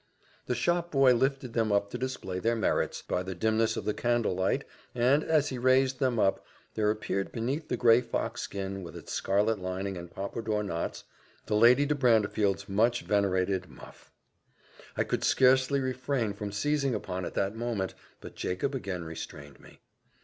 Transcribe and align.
The 0.47 0.55
shopboy 0.55 1.11
lifted 1.13 1.53
them 1.53 1.71
up 1.71 1.91
to 1.91 1.97
display 1.99 2.39
their 2.39 2.55
merits, 2.55 3.03
by 3.03 3.21
the 3.21 3.35
dimness 3.35 3.77
of 3.77 3.85
the 3.85 3.93
candle 3.93 4.33
light, 4.33 4.63
and, 4.95 5.23
as 5.23 5.49
he 5.49 5.59
raised 5.59 5.99
them 5.99 6.17
up, 6.17 6.43
there 6.73 6.89
appeared 6.89 7.31
beneath 7.31 7.67
the 7.67 7.77
gray 7.77 8.01
fox 8.01 8.41
skin 8.41 8.81
with 8.81 8.95
its 8.95 9.13
scarlet 9.13 9.59
lining 9.59 9.97
and 9.97 10.09
pompadour 10.09 10.63
knots, 10.63 11.03
the 11.45 11.55
Lady 11.55 11.85
de 11.85 11.93
Brantefield's 11.93 12.67
much 12.67 13.03
venerated 13.03 13.69
muff. 13.69 14.11
I 14.97 15.03
could 15.03 15.23
scarcely 15.23 15.79
refrain 15.79 16.33
from 16.33 16.51
seizing 16.51 16.95
upon 16.95 17.23
it 17.23 17.35
that 17.35 17.53
moment, 17.55 17.93
but 18.21 18.33
Jacob 18.35 18.73
again 18.73 19.03
restrained 19.03 19.59
me. 19.59 19.81